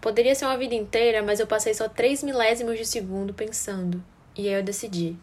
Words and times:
Poderia 0.00 0.34
ser 0.34 0.46
uma 0.46 0.56
vida 0.56 0.74
inteira, 0.74 1.22
mas 1.22 1.40
eu 1.40 1.46
passei 1.46 1.74
só 1.74 1.86
três 1.86 2.22
milésimos 2.22 2.78
de 2.78 2.86
segundo 2.86 3.34
pensando. 3.34 4.02
E 4.34 4.48
aí 4.48 4.54
eu 4.54 4.62
decidi. 4.62 5.16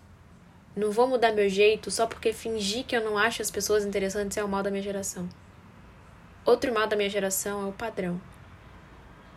Não 0.75 0.92
vou 0.92 1.07
mudar 1.07 1.32
meu 1.32 1.50
jeito 1.50 1.89
só 1.89 2.05
porque 2.05 2.32
fingir 2.32 2.85
que 2.85 2.95
eu 2.95 3.03
não 3.03 3.17
acho 3.17 3.42
as 3.42 3.50
pessoas 3.50 3.83
interessantes 3.83 4.37
é 4.37 4.43
o 4.43 4.48
mal 4.48 4.61
da 4.61 4.69
minha 4.69 4.83
geração. 4.83 5.27
Outro 6.45 6.71
mal 6.71 6.85
da 6.85 6.95
minha 6.95 7.09
geração 7.09 7.66
é 7.66 7.69
o 7.69 7.74
padrão. 7.74 8.21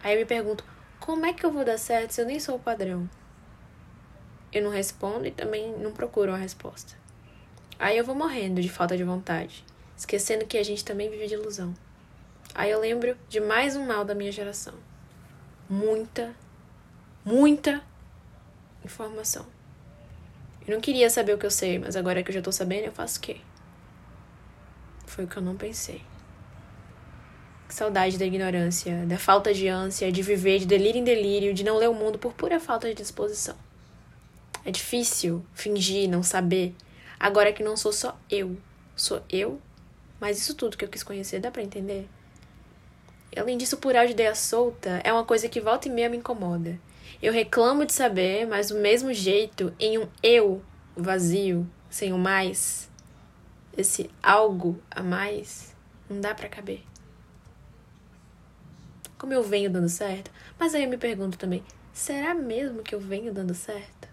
Aí 0.03 0.15
eu 0.15 0.19
me 0.19 0.27
pergunto, 0.27 0.63
como 0.99 1.25
é 1.25 1.33
que 1.33 1.45
eu 1.45 1.51
vou 1.51 1.65
dar 1.65 1.79
certo 1.79 2.11
se 2.11 2.21
eu 2.21 2.27
nem 2.27 2.39
sou 2.39 2.57
o 2.57 2.61
padrão? 2.61 3.09
Eu 4.53 4.63
não 4.63 4.71
respondo 4.71 5.27
e 5.27 5.31
também 5.31 5.73
não 5.79 5.93
procuro 5.93 6.33
uma 6.33 6.39
resposta. 6.39 6.95
Aí 7.79 7.97
eu 7.97 8.05
vou 8.05 8.15
morrendo 8.15 8.61
de 8.61 8.69
falta 8.69 8.95
de 8.95 9.05
vontade, 9.05 9.65
esquecendo 9.97 10.45
que 10.45 10.59
a 10.59 10.63
gente 10.63 10.85
também 10.85 11.09
vive 11.09 11.27
de 11.27 11.35
ilusão. 11.35 11.75
Aí 12.55 12.71
eu 12.71 12.79
lembro 12.79 13.17
de 13.29 13.41
mais 13.41 13.75
um 13.75 13.87
mal 13.87 14.05
da 14.05 14.15
minha 14.15 14.31
geração. 14.31 14.75
Muita, 15.73 16.35
muita 17.25 17.81
informação. 18.85 19.47
Eu 20.67 20.75
não 20.75 20.81
queria 20.81 21.09
saber 21.09 21.33
o 21.33 21.39
que 21.39 21.47
eu 21.47 21.51
sei, 21.51 21.79
mas 21.79 21.95
agora 21.95 22.25
que 22.25 22.31
eu 22.31 22.35
já 22.35 22.43
tô 22.43 22.51
sabendo, 22.51 22.87
eu 22.87 22.93
faço 22.93 23.21
o 23.21 23.23
quê? 23.23 23.37
Foi 25.07 25.27
o 25.27 25.29
que 25.29 25.37
eu 25.37 25.43
não 25.43 25.57
pensei. 25.57 26.03
Que 27.69 27.75
saudade 27.75 28.19
da 28.19 28.27
ignorância, 28.27 29.07
da 29.07 29.17
falta 29.17 29.55
de 29.55 29.69
ânsia, 29.69 30.11
de 30.11 30.23
viver 30.23 30.59
de 30.59 30.67
delírio 30.67 30.99
em 30.99 31.05
delírio, 31.05 31.55
de 31.55 31.63
não 31.63 31.79
ler 31.79 31.89
o 31.89 31.95
mundo 31.95 32.19
por 32.19 32.33
pura 32.33 32.59
falta 32.59 32.89
de 32.89 32.95
disposição. 32.95 33.55
É 34.65 34.73
difícil 34.73 35.47
fingir 35.55 36.11
não 36.11 36.25
saber, 36.25 36.75
agora 37.19 37.53
que 37.53 37.63
não 37.63 37.77
sou 37.77 37.93
só 37.93 38.19
eu. 38.29 38.57
Sou 38.97 39.23
eu, 39.31 39.61
mas 40.19 40.37
isso 40.37 40.57
tudo 40.57 40.77
que 40.77 40.85
eu 40.85 40.89
quis 40.89 41.05
conhecer 41.05 41.39
dá 41.39 41.49
para 41.49 41.63
entender? 41.63 42.09
Além 43.37 43.57
disso, 43.57 43.77
plural 43.77 44.07
de 44.07 44.13
ideia 44.13 44.35
solta 44.35 45.01
é 45.05 45.13
uma 45.13 45.25
coisa 45.25 45.49
que 45.49 45.61
volta 45.61 45.89
e 45.89 45.91
meia 45.91 46.09
me 46.09 46.17
incomoda. 46.17 46.79
Eu 47.23 47.33
reclamo 47.33 47.87
de 47.87 47.93
saber, 47.93 48.47
mas 48.47 48.69
do 48.69 48.77
mesmo 48.77 49.13
jeito, 49.13 49.75
em 49.79 49.99
um 49.99 50.09
eu 50.23 50.63
vazio, 50.97 51.69
sem 51.89 52.13
o 52.13 52.19
mais, 52.19 52.91
esse 53.77 54.11
algo 54.23 54.81
a 54.91 55.03
mais, 55.03 55.75
não 56.09 56.21
dá 56.21 56.35
para 56.35 56.49
caber. 56.49 56.83
Como 59.17 59.33
eu 59.33 59.43
venho 59.43 59.71
dando 59.71 59.89
certo, 59.89 60.31
mas 60.59 60.75
aí 60.75 60.85
eu 60.85 60.89
me 60.89 60.97
pergunto 60.97 61.39
também, 61.39 61.63
será 61.93 62.35
mesmo 62.35 62.83
que 62.83 62.95
eu 62.95 63.01
venho 63.01 63.33
dando 63.33 63.55
certo? 63.55 64.09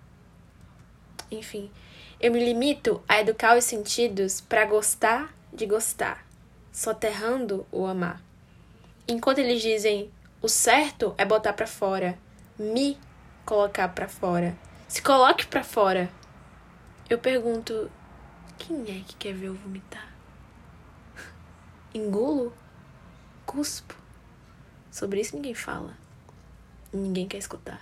Enfim, 1.31 1.71
eu 2.19 2.31
me 2.31 2.43
limito 2.43 3.01
a 3.07 3.19
educar 3.19 3.57
os 3.57 3.63
sentidos 3.63 4.41
para 4.41 4.65
gostar 4.65 5.33
de 5.51 5.65
gostar, 5.65 6.25
soterrando 6.71 7.65
o 7.71 7.85
amar. 7.85 8.26
Enquanto 9.07 9.39
eles 9.39 9.61
dizem 9.61 10.11
o 10.41 10.49
certo 10.49 11.15
é 11.17 11.23
botar 11.23 11.53
para 11.53 11.65
fora, 11.65 12.19
me 12.59 12.97
colocar 13.45 13.87
para 13.87 14.09
fora. 14.09 14.57
Se 14.87 15.01
coloque 15.01 15.47
para 15.47 15.63
fora. 15.63 16.09
Eu 17.09 17.17
pergunto: 17.17 17.89
quem 18.57 18.81
é 18.81 19.03
que 19.07 19.15
quer 19.15 19.33
ver 19.33 19.47
eu 19.47 19.53
vomitar? 19.53 20.11
Engulo? 21.95 22.53
Cuspo? 23.45 23.95
Sobre 24.91 25.21
isso 25.21 25.35
ninguém 25.37 25.53
fala. 25.53 25.97
Ninguém 26.91 27.27
quer 27.27 27.37
escutar. 27.37 27.81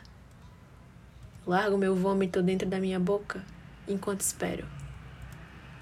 Largo 1.47 1.77
meu 1.77 1.95
vômito 1.95 2.43
dentro 2.43 2.67
da 2.67 2.79
minha 2.79 2.99
boca 2.99 3.43
enquanto 3.87 4.21
espero. 4.21 4.67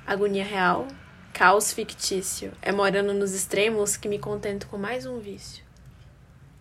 Agonia 0.05 0.43
real, 0.43 0.87
caos 1.33 1.73
fictício, 1.73 2.53
é 2.61 2.71
morando 2.71 3.11
nos 3.11 3.33
extremos 3.33 3.97
que 3.97 4.07
me 4.07 4.19
contento 4.19 4.67
com 4.67 4.77
mais 4.77 5.07
um 5.07 5.19
vício. 5.19 5.63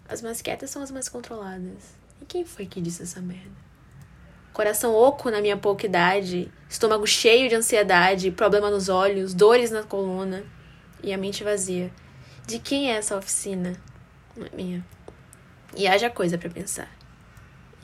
As 0.08 0.22
mais 0.22 0.40
quietas 0.40 0.70
são 0.70 0.82
as 0.82 0.90
mais 0.90 1.10
controladas. 1.10 1.94
E 2.22 2.24
quem 2.24 2.42
foi 2.42 2.64
que 2.64 2.80
disse 2.80 3.02
essa 3.02 3.20
merda? 3.20 3.52
Coração 4.50 4.94
oco 4.94 5.30
na 5.30 5.42
minha 5.42 5.58
pouca 5.58 5.84
idade, 5.84 6.50
estômago 6.70 7.06
cheio 7.06 7.50
de 7.50 7.54
ansiedade, 7.54 8.30
problema 8.30 8.70
nos 8.70 8.88
olhos, 8.88 9.34
dores 9.34 9.70
na 9.70 9.82
coluna 9.82 10.42
e 11.02 11.12
a 11.12 11.18
mente 11.18 11.44
vazia. 11.44 11.92
De 12.46 12.58
quem 12.58 12.90
é 12.90 12.96
essa 12.96 13.16
oficina? 13.16 13.74
Não 14.34 14.46
é 14.46 14.50
minha. 14.56 14.86
E 15.76 15.86
haja 15.86 16.08
coisa 16.08 16.38
para 16.38 16.48
pensar. 16.48 16.90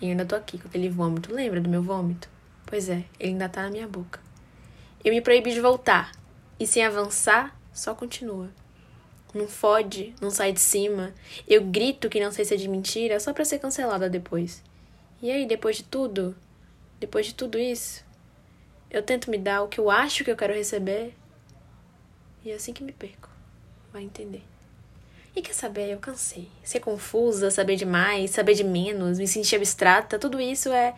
E 0.01 0.07
ainda 0.07 0.25
tô 0.25 0.35
aqui 0.35 0.59
com 0.59 0.69
aquele 0.69 0.89
vômito. 0.89 1.35
Lembra 1.35 1.61
do 1.61 1.69
meu 1.69 1.83
vômito? 1.83 2.31
Pois 2.65 2.89
é, 2.89 3.05
ele 3.21 3.33
ainda 3.33 3.49
tá 3.49 3.62
na 3.62 3.71
minha 3.71 3.87
boca. 3.87 4.21
Eu 5.05 5.12
me 5.12 5.21
proíbe 5.21 5.53
de 5.53 5.61
voltar. 5.61 6.18
E 6.59 6.67
sem 6.67 6.85
avançar, 6.85 7.59
só 7.73 7.95
continua 7.95 8.51
não 9.35 9.47
fode, 9.47 10.15
não 10.21 10.31
sai 10.31 10.53
de 10.53 10.61
cima. 10.61 11.15
Eu 11.47 11.65
grito 11.65 12.09
que 12.09 12.21
não 12.21 12.33
sei 12.33 12.45
se 12.45 12.55
é 12.55 12.57
de 12.57 12.69
mentira 12.69 13.21
só 13.21 13.33
para 13.33 13.45
ser 13.45 13.59
cancelada 13.59 14.09
depois. 14.09 14.63
E 15.21 15.31
aí, 15.31 15.47
depois 15.47 15.77
de 15.77 15.85
tudo, 15.85 16.37
depois 16.99 17.27
de 17.27 17.35
tudo 17.35 17.59
isso, 17.59 18.05
eu 18.91 19.03
tento 19.03 19.31
me 19.31 19.39
dar 19.39 19.63
o 19.63 19.69
que 19.69 19.79
eu 19.79 19.91
acho 19.91 20.25
que 20.25 20.31
eu 20.31 20.37
quero 20.37 20.55
receber. 20.55 21.15
E 22.45 22.51
é 22.51 22.55
assim 22.55 22.73
que 22.73 22.83
me 22.83 22.93
perco. 22.93 23.29
Vai 23.93 24.03
entender. 24.03 24.43
E 25.35 25.43
quer 25.43 25.55
saber? 25.55 25.91
Eu 25.91 25.99
cansei. 25.99 26.49
Ser 26.63 26.81
confusa, 26.81 27.51
saber 27.51 27.77
demais, 27.77 28.31
saber 28.31 28.55
de 28.55 28.65
menos, 28.65 29.19
me 29.19 29.27
sentir 29.27 29.57
abstrata, 29.57 30.19
tudo 30.19 30.41
isso 30.41 30.71
é, 30.71 30.95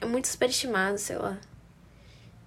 é 0.00 0.06
muito 0.06 0.28
superestimado, 0.28 0.98
sei 0.98 1.16
lá. 1.16 1.38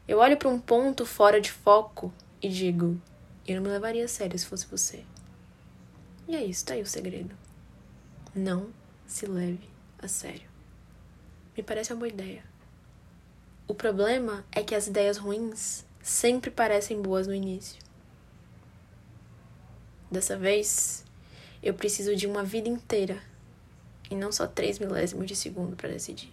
Eu 0.08 0.20
olho 0.20 0.38
para 0.38 0.50
um 0.50 0.60
ponto 0.60 1.06
fora 1.06 1.40
de 1.40 1.52
foco 1.52 2.12
e 2.44 2.50
digo: 2.50 3.02
eu 3.48 3.56
não 3.56 3.64
me 3.64 3.70
levaria 3.70 4.04
a 4.04 4.08
sério 4.08 4.38
se 4.38 4.46
fosse 4.46 4.68
você. 4.68 5.04
E 6.28 6.36
é 6.36 6.44
isso, 6.44 6.66
tá 6.66 6.74
aí 6.74 6.82
o 6.82 6.86
segredo. 6.86 7.34
Não 8.36 8.70
se 9.08 9.26
leve 9.26 9.70
a 9.98 10.08
sério. 10.08 10.50
Me 11.56 11.64
parece 11.64 11.94
uma 11.94 12.00
boa 12.00 12.10
ideia. 12.10 12.44
O 13.68 13.74
problema 13.74 14.46
é 14.52 14.62
que 14.62 14.76
as 14.76 14.88
ideias 14.88 15.18
ruins 15.18 15.86
sempre 16.02 16.52
parecem 16.52 17.02
boas 17.02 17.28
no 17.28 17.34
início. 17.34 17.82
Dessa 20.12 20.38
vez, 20.38 21.06
eu 21.62 21.74
preciso 21.74 22.16
de 22.16 22.28
uma 22.28 22.44
vida 22.44 22.68
inteira 22.68 23.22
e 24.12 24.16
não 24.16 24.32
só 24.32 24.46
três 24.46 24.80
milésimos 24.80 25.26
de 25.26 25.36
segundo 25.36 25.76
para 25.76 25.90
decidir. 25.90 26.32